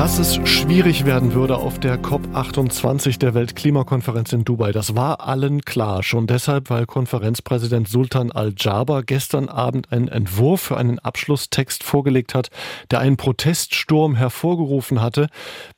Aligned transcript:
Dass 0.00 0.18
es 0.18 0.36
schwierig 0.48 1.04
werden 1.04 1.34
würde 1.34 1.58
auf 1.58 1.78
der 1.78 2.00
COP28 2.00 3.18
der 3.18 3.34
Weltklimakonferenz 3.34 4.32
in 4.32 4.46
Dubai, 4.46 4.72
das 4.72 4.96
war 4.96 5.28
allen 5.28 5.60
klar. 5.60 6.02
Schon 6.02 6.26
deshalb, 6.26 6.70
weil 6.70 6.86
Konferenzpräsident 6.86 7.86
Sultan 7.86 8.32
Al-Jaber 8.32 9.02
gestern 9.02 9.50
Abend 9.50 9.92
einen 9.92 10.08
Entwurf 10.08 10.62
für 10.62 10.78
einen 10.78 11.00
Abschlusstext 11.00 11.84
vorgelegt 11.84 12.34
hat, 12.34 12.48
der 12.90 13.00
einen 13.00 13.18
Proteststurm 13.18 14.14
hervorgerufen 14.14 15.02
hatte. 15.02 15.26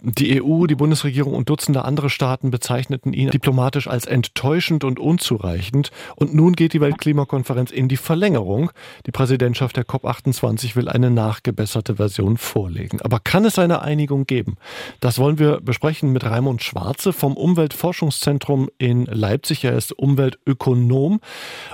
Die 0.01 0.41
EU, 0.41 0.67
die 0.69 0.77
Bundesregierung 0.77 1.35
und 1.35 1.49
Dutzende 1.49 1.85
andere 1.85 2.09
Staaten 2.09 2.53
bezeichneten 2.53 3.13
ihn 3.13 3.31
diplomatisch 3.31 3.89
als 3.89 4.07
enttäuschend 4.07 4.85
und 4.85 5.01
unzureichend. 5.01 5.91
Und 6.15 6.33
nun 6.33 6.53
geht 6.53 6.75
die 6.75 6.81
Weltklimakonferenz 6.81 7.73
in 7.73 7.89
die 7.89 7.97
Verlängerung. 7.97 8.71
Die 9.05 9.11
Präsidentschaft 9.11 9.77
der 9.77 9.85
COP28 9.85 10.77
will 10.77 10.89
eine 10.89 11.11
nachgebesserte 11.11 11.97
Version 11.97 12.37
vorlegen. 12.37 13.01
Aber 13.01 13.19
kann 13.19 13.45
es 13.45 13.59
eine 13.59 13.83
Einigung 13.83 14.12
Beteiligung 14.13 14.27
geben. 14.27 14.57
Das 15.01 15.19
wollen 15.19 15.39
wir 15.39 15.61
besprechen 15.61 16.13
mit 16.13 16.25
Raimund 16.25 16.63
Schwarze 16.63 17.13
vom 17.13 17.37
Umweltforschungszentrum 17.37 18.69
in 18.79 19.07
Leipzig. 19.07 19.65
Er 19.65 19.73
ist 19.73 19.93
Umweltökonom 19.99 21.21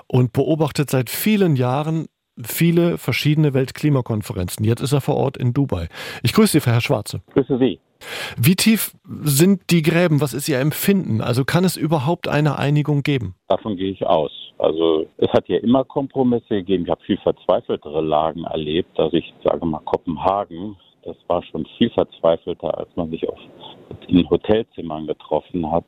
und 0.06 0.32
beobachtet 0.32 0.90
seit 0.90 1.10
vielen 1.10 1.56
Jahren 1.56 2.06
viele 2.40 2.98
verschiedene 2.98 3.52
Weltklimakonferenzen. 3.52 4.64
Jetzt 4.64 4.80
ist 4.80 4.92
er 4.92 5.00
vor 5.00 5.16
Ort 5.16 5.36
in 5.36 5.52
Dubai. 5.52 5.88
Ich 6.22 6.32
grüße 6.32 6.60
Sie, 6.60 6.70
Herr 6.70 6.80
Schwarze. 6.80 7.20
Grüße 7.32 7.58
Sie. 7.58 7.80
Wie 8.40 8.54
tief 8.54 8.92
sind 9.22 9.70
die 9.70 9.82
Gräben? 9.82 10.20
Was 10.20 10.32
ist 10.32 10.48
Ihr 10.48 10.60
Empfinden? 10.60 11.20
Also 11.20 11.44
kann 11.44 11.64
es 11.64 11.76
überhaupt 11.76 12.28
eine 12.28 12.56
Einigung 12.56 13.02
geben? 13.02 13.34
Davon 13.48 13.76
gehe 13.76 13.90
ich 13.90 14.06
aus. 14.06 14.30
Also 14.58 15.06
es 15.16 15.28
hat 15.32 15.48
ja 15.48 15.56
immer 15.58 15.84
Kompromisse 15.84 16.48
gegeben. 16.62 16.84
Ich 16.84 16.90
habe 16.90 17.02
viel 17.04 17.18
verzweifeltere 17.18 18.00
Lagen 18.00 18.44
erlebt. 18.44 18.96
Also 19.00 19.16
ich 19.16 19.34
sage 19.42 19.66
mal 19.66 19.80
Kopenhagen 19.80 20.76
das 21.08 21.16
war 21.26 21.42
schon 21.42 21.66
viel 21.76 21.90
verzweifelter, 21.90 22.76
als 22.78 22.88
man 22.96 23.10
sich 23.10 23.28
auf, 23.28 23.38
in 24.06 24.28
Hotelzimmern 24.28 25.06
getroffen 25.06 25.70
hat. 25.70 25.86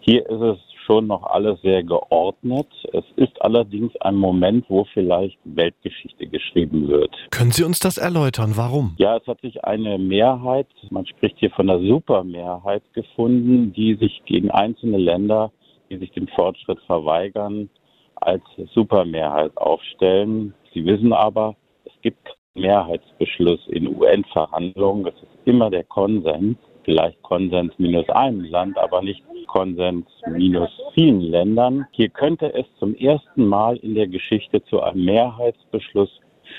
Hier 0.00 0.28
ist 0.28 0.40
es 0.40 0.58
schon 0.88 1.06
noch 1.06 1.22
alles 1.24 1.60
sehr 1.60 1.82
geordnet. 1.82 2.66
Es 2.92 3.04
ist 3.16 3.40
allerdings 3.42 3.94
ein 4.00 4.16
Moment, 4.16 4.64
wo 4.68 4.84
vielleicht 4.94 5.38
Weltgeschichte 5.44 6.26
geschrieben 6.26 6.88
wird. 6.88 7.14
Können 7.30 7.50
Sie 7.50 7.62
uns 7.62 7.78
das 7.78 7.98
erläutern? 7.98 8.52
Warum? 8.56 8.94
Ja, 8.96 9.18
es 9.18 9.26
hat 9.26 9.40
sich 9.42 9.64
eine 9.64 9.98
Mehrheit, 9.98 10.66
man 10.90 11.06
spricht 11.06 11.38
hier 11.38 11.50
von 11.50 11.66
der 11.66 11.80
Supermehrheit 11.80 12.82
gefunden, 12.94 13.72
die 13.74 13.96
sich 13.96 14.22
gegen 14.24 14.50
einzelne 14.50 14.96
Länder, 14.96 15.52
die 15.90 15.98
sich 15.98 16.10
dem 16.12 16.28
Fortschritt 16.28 16.80
verweigern, 16.86 17.68
als 18.16 18.42
Supermehrheit 18.74 19.56
aufstellen. 19.56 20.54
Sie 20.72 20.84
wissen 20.86 21.12
aber, 21.12 21.54
es 21.84 21.92
gibt 22.00 22.37
Mehrheitsbeschluss 22.54 23.60
in 23.68 23.88
UN-Verhandlungen. 23.88 25.04
Das 25.04 25.14
ist 25.14 25.38
immer 25.44 25.70
der 25.70 25.84
Konsens. 25.84 26.56
Vielleicht 26.84 27.20
Konsens 27.22 27.72
minus 27.78 28.08
einem 28.08 28.44
Land, 28.44 28.78
aber 28.78 29.02
nicht 29.02 29.22
Konsens 29.46 30.06
minus 30.26 30.70
vielen 30.94 31.20
Ländern. 31.20 31.86
Hier 31.92 32.08
könnte 32.08 32.52
es 32.54 32.66
zum 32.78 32.94
ersten 32.94 33.46
Mal 33.46 33.76
in 33.78 33.94
der 33.94 34.06
Geschichte 34.06 34.62
zu 34.64 34.80
einem 34.80 35.04
Mehrheitsbeschluss 35.04 36.10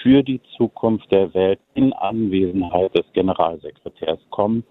für 0.03 0.23
die 0.23 0.41
Zukunft 0.57 1.11
der 1.11 1.33
Welt 1.33 1.59
in 1.73 1.93
Anwesenheit 1.93 2.95
des 2.95 3.05
Generalsekretärs 3.13 4.19
kommen. 4.29 4.63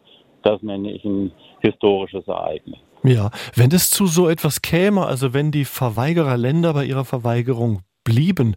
Das 0.43 0.63
nenne 0.63 0.93
ich 0.93 1.05
ein 1.05 1.33
historisches 1.61 2.27
Ereignis. 2.29 2.79
Ja, 3.05 3.31
wenn 3.55 3.71
es 3.71 3.91
zu 3.91 4.07
so 4.07 4.29
etwas 4.29 4.63
käme, 4.63 5.07
also 5.07 5.33
wenn 5.33 5.51
die 5.51 5.65
Verweigererländer 5.65 6.75
bei 6.75 6.85
ihrer 6.85 7.05
Verweigerung 7.05 7.83
blieben. 8.09 8.57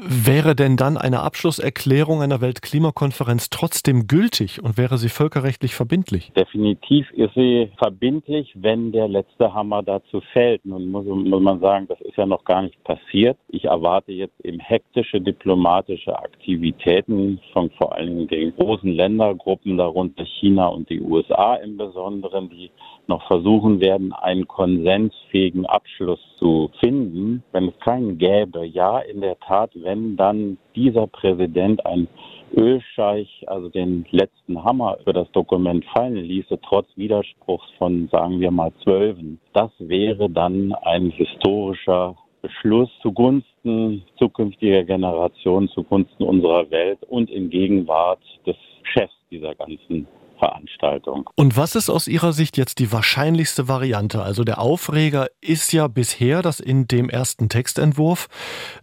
Wäre 0.00 0.56
denn 0.56 0.78
dann 0.78 0.96
eine 0.96 1.20
Abschlusserklärung 1.20 2.22
einer 2.22 2.40
Weltklimakonferenz 2.40 3.50
trotzdem 3.50 4.06
gültig 4.06 4.62
und 4.62 4.78
wäre 4.78 4.96
sie 4.96 5.10
völkerrechtlich 5.10 5.74
verbindlich? 5.74 6.32
Definitiv 6.34 7.10
ist 7.10 7.34
sie 7.34 7.70
verbindlich, 7.76 8.52
wenn 8.54 8.90
der 8.92 9.06
letzte 9.06 9.52
Hammer 9.52 9.82
dazu 9.82 10.22
fällt. 10.32 10.64
Nun 10.64 10.90
muss, 10.90 11.04
muss 11.04 11.42
man 11.42 11.60
sagen, 11.60 11.86
das 11.88 12.00
ist 12.00 12.16
ja 12.16 12.24
noch 12.24 12.44
gar 12.44 12.62
nicht 12.62 12.82
passiert. 12.84 13.36
Ich 13.48 13.66
erwarte 13.66 14.12
jetzt 14.12 14.40
eben 14.42 14.60
hektische 14.60 15.20
diplomatische 15.20 16.18
Aktivitäten 16.18 17.38
von 17.52 17.70
vor 17.76 17.94
allen 17.94 18.06
Dingen 18.06 18.28
den 18.28 18.56
großen 18.56 18.90
Ländergruppen, 18.90 19.76
darunter 19.76 20.24
China 20.24 20.68
und 20.68 20.88
die 20.88 21.00
USA 21.00 21.56
im 21.56 21.76
Besonderen, 21.76 22.48
die 22.48 22.70
noch 23.10 23.26
versuchen 23.26 23.80
werden, 23.80 24.14
einen 24.14 24.48
konsensfähigen 24.48 25.66
Abschluss 25.66 26.20
zu 26.38 26.70
finden. 26.80 27.42
Wenn 27.52 27.68
es 27.68 27.78
keinen 27.80 28.16
gäbe, 28.16 28.64
ja, 28.72 28.98
in 29.00 29.20
der 29.20 29.38
Tat, 29.40 29.70
wenn 29.74 30.16
dann 30.16 30.58
dieser 30.74 31.06
Präsident 31.06 31.84
ein 31.86 32.08
Ölscheich, 32.56 33.44
also 33.46 33.68
den 33.68 34.04
letzten 34.10 34.62
Hammer 34.64 34.98
über 35.00 35.12
das 35.12 35.30
Dokument 35.32 35.84
fallen 35.92 36.16
ließe, 36.16 36.58
trotz 36.62 36.88
Widerspruchs 36.96 37.70
von, 37.78 38.08
sagen 38.08 38.40
wir 38.40 38.50
mal, 38.50 38.72
Zwölfen. 38.82 39.40
Das 39.52 39.70
wäre 39.78 40.28
dann 40.28 40.72
ein 40.82 41.10
historischer 41.10 42.16
Beschluss 42.42 42.88
zugunsten 43.02 44.02
zukünftiger 44.18 44.84
Generationen, 44.84 45.68
zugunsten 45.68 46.24
unserer 46.24 46.70
Welt 46.70 46.98
und 47.08 47.30
in 47.30 47.50
Gegenwart 47.50 48.20
des 48.46 48.56
Chefs 48.82 49.14
dieser 49.30 49.54
ganzen 49.54 50.08
Veranstaltung. 50.40 51.30
Und 51.36 51.56
was 51.56 51.76
ist 51.76 51.88
aus 51.88 52.08
Ihrer 52.08 52.32
Sicht 52.32 52.56
jetzt 52.56 52.80
die 52.80 52.92
wahrscheinlichste 52.92 53.68
Variante? 53.68 54.22
Also 54.22 54.42
der 54.42 54.60
Aufreger 54.60 55.28
ist 55.40 55.72
ja 55.72 55.86
bisher, 55.86 56.42
dass 56.42 56.58
in 56.58 56.88
dem 56.88 57.08
ersten 57.08 57.48
Textentwurf 57.48 58.28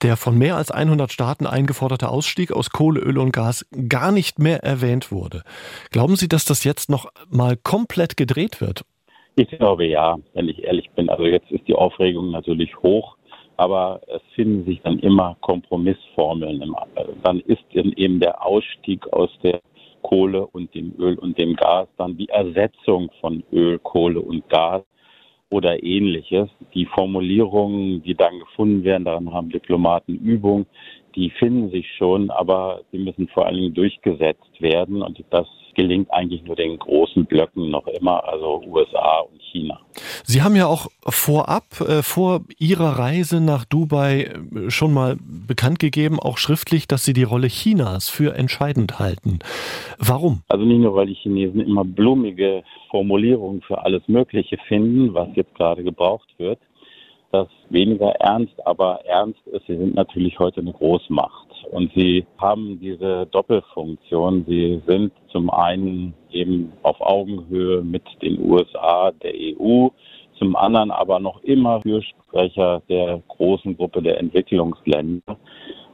der 0.01 0.16
von 0.16 0.38
mehr 0.38 0.56
als 0.56 0.72
100 0.72 1.12
Staaten 1.12 1.45
eingeforderte 1.45 2.09
Ausstieg 2.09 2.53
aus 2.53 2.69
Kohle, 2.69 3.01
Öl 3.01 3.18
und 3.18 3.34
Gas 3.34 3.68
gar 3.90 4.13
nicht 4.13 4.40
mehr 4.40 4.63
erwähnt 4.63 5.12
wurde. 5.12 5.44
Glauben 5.91 6.16
Sie, 6.16 6.29
dass 6.29 6.45
das 6.45 6.63
jetzt 6.63 6.90
noch 6.90 7.12
mal 7.29 7.57
komplett 7.57 8.16
gedreht 8.16 8.62
wird? 8.62 8.85
Ich 9.35 9.50
glaube 9.50 9.85
ja, 9.85 10.18
wenn 10.34 10.47
ich 10.47 10.63
ehrlich 10.63 10.89
bin. 10.95 11.09
Also 11.09 11.25
jetzt 11.25 11.51
ist 11.51 11.68
die 11.68 11.75
Aufregung 11.75 12.31
natürlich 12.31 12.75
hoch 12.78 13.18
aber 13.57 14.01
es 14.07 14.22
finden 14.35 14.66
sich 14.66 14.79
dann 14.84 15.00
immer 15.00 15.35
Kompromissformeln. 15.41 16.63
Dann 17.24 17.39
ist 17.41 17.63
eben 17.74 18.19
der 18.19 18.45
Ausstieg 18.45 19.12
aus 19.12 19.31
der 19.41 19.59
Kohle 20.07 20.47
und 20.47 20.73
dem 20.73 20.94
Öl 20.97 21.16
und 21.19 21.38
dem 21.38 21.56
Gas, 21.56 21.90
dann 21.97 22.16
die 22.16 22.29
Ersetzung 22.29 23.12
von 23.19 23.44
Öl, 23.51 23.78
Kohle 23.79 24.22
und 24.22 24.47
Gas 24.47 24.84
oder 25.50 25.84
ähnliches. 25.84 26.50
Die 26.73 26.85
Formulierungen, 26.85 28.01
die 28.03 28.16
dann 28.16 28.40
gefunden 28.40 28.85
werden, 28.85 29.03
daran 29.03 29.34
haben 29.34 29.50
Diplomaten 29.50 30.16
Übung, 30.16 30.66
die 31.16 31.29
finden 31.31 31.72
sich 31.72 31.91
schon, 31.97 32.29
aber 32.29 32.81
sie 32.91 33.00
müssen 33.00 33.28
vor 33.28 33.47
allen 33.47 33.57
Dingen 33.57 33.73
durchgesetzt 33.73 34.62
werden 34.62 35.01
und 35.01 35.22
das 35.29 35.47
gelingt 35.78 36.12
eigentlich 36.12 36.44
nur 36.44 36.56
den 36.56 36.78
großen 36.78 37.26
Blöcken 37.26 37.70
noch 37.70 37.88
immer, 37.88 38.28
also 38.28 38.64
USA 38.66 39.20
und 39.20 39.40
China. 39.52 39.80
Sie 40.24 40.42
haben 40.42 40.56
ja 40.56 40.66
auch 40.66 40.88
vorab, 41.06 41.64
äh, 41.80 42.02
vor 42.02 42.42
Ihrer 42.58 42.98
Reise 42.98 43.40
nach 43.40 43.64
Dubai 43.64 44.24
äh, 44.24 44.70
schon 44.70 44.92
mal 44.92 45.18
bekannt 45.48 45.80
gegeben, 45.80 46.20
auch 46.20 46.40
schriftlich, 46.40 46.88
dass 46.88 47.06
Sie 47.06 47.14
die 47.14 47.24
Rolle 47.24 47.48
Chinas 47.48 48.10
für 48.10 48.36
entscheidend 48.36 49.00
halten. 49.00 49.40
Warum? 50.00 50.42
Also 50.50 50.66
nicht 50.66 50.80
nur, 50.80 50.96
weil 50.96 51.06
die 51.06 51.14
Chinesen 51.14 51.62
immer 51.62 51.86
blumige 51.86 52.64
Formulierungen 52.90 53.62
für 53.62 53.84
alles 53.84 54.02
Mögliche 54.08 54.58
finden, 54.68 55.14
was 55.14 55.30
jetzt 55.36 55.54
gerade 55.56 55.84
gebraucht 55.84 56.28
wird. 56.38 56.60
Das 57.32 57.48
weniger 57.70 58.12
ernst, 58.20 58.56
aber 58.66 59.02
ernst 59.06 59.46
ist, 59.48 59.68
sie 59.68 59.78
sind 59.78 59.94
natürlich 59.94 60.40
heute 60.40 60.62
eine 60.62 60.74
Großmacht. 60.74 61.47
Und 61.72 61.92
sie 61.96 62.26
haben 62.38 62.80
diese 62.80 63.26
Doppelfunktion. 63.28 64.46
Sie 64.48 64.82
sind 64.88 65.12
zum 65.32 65.50
einen 65.50 66.14
eben 66.32 66.72
auf 66.84 67.00
Augenhöhe 67.02 67.82
mit 67.82 68.04
den 68.22 68.40
USA, 68.40 69.12
der 69.12 69.34
EU, 69.34 69.90
zum 70.40 70.56
anderen 70.56 70.92
aber 70.92 71.20
noch 71.20 71.44
immer 71.44 71.82
Fürsprecher 71.82 72.81
der 72.88 73.22
großen 73.28 73.75
Gruppe 73.75 74.02
der 74.02 74.19
Entwicklungsländer. 74.19 75.38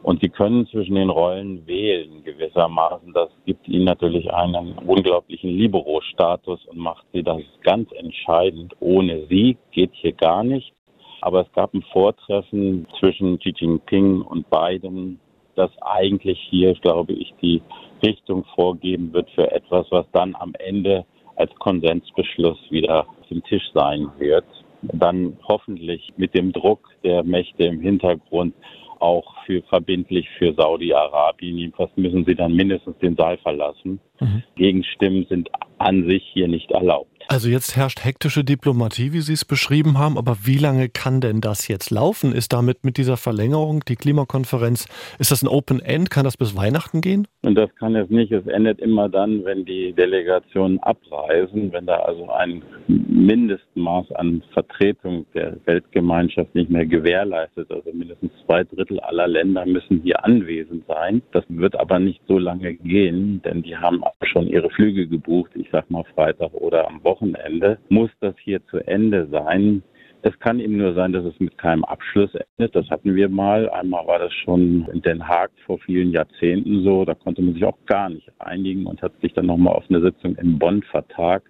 Und 0.04 0.22
sie 0.22 0.30
können 0.30 0.68
zwischen 0.68 0.96
den 0.96 1.10
Rollen 1.10 1.66
wählen 1.66 2.24
gewissermaßen. 2.24 3.14
Das 3.14 3.30
gibt 3.46 3.68
ihnen 3.70 3.86
natürlich 3.86 4.32
einen 4.34 4.74
unglaublichen 4.80 5.52
Libero-Status 5.52 6.66
und 6.66 6.78
macht 6.78 7.06
sie 7.14 7.24
das 7.24 7.42
ganz 7.62 7.90
entscheidend. 7.94 8.76
Ohne 8.82 9.26
sie 9.28 9.58
geht 9.72 9.92
hier 9.94 10.12
gar 10.12 10.44
nicht. 10.44 10.74
Aber 11.22 11.42
es 11.42 11.52
gab 11.54 11.74
ein 11.74 11.86
Vortreffen 11.94 12.86
zwischen 13.00 13.40
Xi 13.40 13.54
Jinping 13.58 14.22
und 14.22 14.50
Biden 14.50 15.22
dass 15.56 15.72
eigentlich 15.82 16.40
hier, 16.50 16.74
glaube 16.76 17.14
ich, 17.14 17.34
die 17.42 17.62
Richtung 18.06 18.46
vorgeben 18.56 19.14
wird 19.14 19.30
für 19.32 19.52
etwas, 19.52 19.88
was 19.90 20.06
dann 20.12 20.36
am 20.36 20.54
Ende 20.60 21.06
als 21.36 21.54
Konsensbeschluss 21.56 22.60
wieder 22.70 23.08
auf 23.08 23.28
dem 23.30 23.44
Tisch 23.44 23.72
sein 23.74 24.08
wird. 24.18 24.46
Dann 24.82 25.38
hoffentlich 25.48 26.14
mit 26.18 26.36
dem 26.36 26.52
Druck 26.52 26.90
der 27.04 27.24
Mächte 27.24 27.64
im 27.64 27.80
Hintergrund 27.80 28.54
auch 29.00 29.36
für 29.46 29.62
verbindlich 29.64 30.28
für 30.38 30.54
Saudi-Arabien. 30.54 31.58
Jedenfalls 31.58 31.92
müssen 31.96 32.26
sie 32.26 32.36
dann 32.36 32.54
mindestens 32.54 32.98
den 33.00 33.16
Saal 33.16 33.38
verlassen. 33.38 34.00
Mhm. 34.20 34.44
Gegenstimmen 34.56 35.26
sind 35.30 35.50
an 35.78 36.10
sich 36.10 36.24
hier 36.34 36.48
nicht 36.48 36.72
erlaubt. 36.72 37.13
Also 37.28 37.50
jetzt 37.50 37.76
herrscht 37.76 38.04
hektische 38.04 38.44
Diplomatie, 38.44 39.14
wie 39.14 39.22
Sie 39.22 39.34
es 39.34 39.46
beschrieben 39.46 39.98
haben, 39.98 40.18
aber 40.18 40.38
wie 40.44 40.58
lange 40.58 40.90
kann 40.90 41.22
denn 41.22 41.42
das 41.42 41.68
jetzt 41.68 41.90
laufen? 41.90 42.34
Ist 42.34 42.54
damit 42.54 42.84
mit 42.84 42.98
dieser 42.98 43.18
Verlängerung 43.18 43.82
die 43.88 43.96
Klimakonferenz, 43.96 44.88
ist 45.20 45.32
das 45.32 45.42
ein 45.42 45.48
Open 45.48 45.80
End? 45.80 46.10
Kann 46.10 46.26
das 46.26 46.38
bis 46.38 46.56
Weihnachten 46.56 47.02
gehen? 47.02 47.28
Und 47.42 47.56
das 47.56 47.74
kann 47.76 47.96
es 47.96 48.10
nicht. 48.10 48.32
Es 48.32 48.46
endet 48.48 48.80
immer 48.80 49.10
dann, 49.10 49.46
wenn 49.46 49.66
die 49.66 49.94
Delegationen 49.94 50.80
abreisen, 50.80 51.72
wenn 51.72 51.86
da 51.86 51.98
also 51.98 52.30
ein 52.30 52.62
Mindestmaß 52.88 54.12
an 54.14 54.44
Vertretung 54.54 55.26
der 55.34 55.58
Weltgemeinschaft 55.66 56.54
nicht 56.56 56.70
mehr 56.70 56.86
gewährleistet. 56.86 57.72
Also 57.72 57.92
mindestens 57.94 58.32
zwei 58.46 58.64
Drittel 58.64 59.00
aller 59.00 59.28
Länder 59.28 59.66
müssen 59.66 60.02
hier 60.02 60.24
anwesend 60.24 60.86
sein. 60.88 61.22
Das 61.32 61.44
wird 61.48 61.80
aber 61.80 62.00
nicht 62.00 62.22
so 62.28 62.38
lange 62.38 62.74
gehen, 62.74 63.42
denn 63.44 63.64
die 63.64 63.78
haben 63.78 64.04
schon 64.24 64.48
ihre 64.48 64.70
Flüge 64.70 65.08
gebucht, 65.08 65.52
ich 65.56 65.68
sag 65.72 65.90
mal 65.90 66.04
Freitag 66.16 66.54
oder 66.54 66.88
am 66.88 67.04
Wochenende. 67.04 67.13
Muss 67.90 68.12
das 68.20 68.36
hier 68.44 68.66
zu 68.68 68.78
Ende 68.78 69.28
sein? 69.32 69.84
Es 70.26 70.40
kann 70.40 70.62
eben 70.62 70.78
nur 70.78 70.94
sein, 70.94 71.12
dass 71.12 71.26
es 71.26 71.38
mit 71.42 71.58
keinem 71.58 71.84
Abschluss 71.84 72.32
endet. 72.34 72.74
Das 72.74 72.90
hatten 72.90 73.14
wir 73.14 73.28
mal. 73.28 73.70
Einmal 73.70 74.08
war 74.08 74.20
das 74.20 74.32
schon 74.34 74.88
in 74.94 75.02
Den 75.02 75.28
Haag 75.28 75.52
vor 75.66 75.80
vielen 75.80 76.12
Jahrzehnten 76.12 76.82
so. 76.84 77.04
Da 77.04 77.14
konnte 77.14 77.42
man 77.42 77.54
sich 77.54 77.66
auch 77.66 77.78
gar 77.88 78.10
nicht 78.10 78.32
einigen 78.40 78.86
und 78.86 79.02
hat 79.02 79.12
sich 79.22 79.34
dann 79.34 79.48
nochmal 79.48 79.74
auf 79.74 79.84
eine 79.90 80.00
Sitzung 80.00 80.38
in 80.38 80.58
Bonn 80.58 80.82
vertagt. 80.84 81.48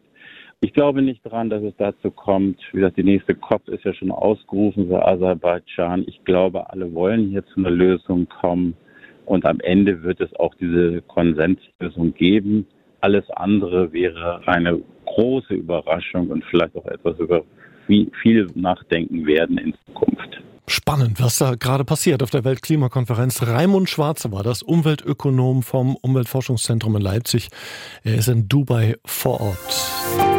Ich 0.61 0.73
glaube 0.73 1.03
nicht 1.03 1.23
daran, 1.23 1.51
dass 1.51 1.61
es 1.61 1.75
dazu 1.77 2.09
kommt. 2.09 2.59
Wie 2.71 2.77
gesagt, 2.77 2.97
die 2.97 3.03
nächste 3.03 3.35
COP 3.35 3.67
ist 3.67 3.83
ja 3.83 3.93
schon 3.93 4.09
ausgerufen 4.09 4.87
für 4.87 5.05
Aserbaidschan. 5.05 6.05
Ich 6.07 6.23
glaube, 6.23 6.71
alle 6.71 6.91
wollen 6.95 7.29
hier 7.29 7.45
zu 7.45 7.59
einer 7.59 7.69
Lösung 7.69 8.27
kommen. 8.27 8.75
Und 9.25 9.45
am 9.45 9.59
Ende 9.59 10.01
wird 10.01 10.19
es 10.19 10.33
auch 10.37 10.55
diese 10.55 11.03
Konsenslösung 11.03 12.15
geben. 12.15 12.65
Alles 13.01 13.29
andere 13.31 13.93
wäre 13.93 14.41
eine 14.47 14.81
große 15.15 15.53
Überraschung 15.53 16.27
und 16.27 16.43
vielleicht 16.49 16.75
auch 16.75 16.85
etwas, 16.85 17.17
über 17.19 17.43
wie 17.87 18.09
viel 18.21 18.47
nachdenken 18.55 19.25
werden 19.25 19.57
in 19.57 19.73
Zukunft. 19.85 20.41
Spannend, 20.67 21.21
was 21.21 21.37
da 21.39 21.55
gerade 21.55 21.83
passiert 21.83 22.23
auf 22.23 22.29
der 22.29 22.45
Weltklimakonferenz. 22.45 23.45
Raimund 23.45 23.89
Schwarze 23.89 24.31
war 24.31 24.43
das 24.43 24.63
Umweltökonom 24.63 25.61
vom 25.61 25.95
Umweltforschungszentrum 25.97 26.95
in 26.95 27.01
Leipzig. 27.01 27.49
Er 28.03 28.15
ist 28.15 28.29
in 28.29 28.47
Dubai 28.47 28.95
vor 29.05 29.41
Ort. 29.41 30.32